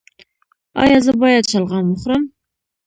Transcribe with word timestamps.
ایا 0.81 0.97
زه 1.05 1.11
باید 1.21 1.49
شلغم 1.51 1.85
وخورم؟ 1.89 2.23